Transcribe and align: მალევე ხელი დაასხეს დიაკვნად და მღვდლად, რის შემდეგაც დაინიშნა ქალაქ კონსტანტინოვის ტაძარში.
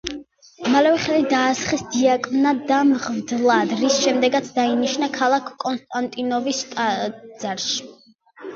მალევე 0.75 1.01
ხელი 1.01 1.25
დაასხეს 1.33 1.83
დიაკვნად 1.95 2.63
და 2.71 2.79
მღვდლად, 2.93 3.75
რის 3.83 3.99
შემდეგაც 4.07 4.51
დაინიშნა 4.57 5.13
ქალაქ 5.21 5.55
კონსტანტინოვის 5.67 6.67
ტაძარში. 6.75 7.81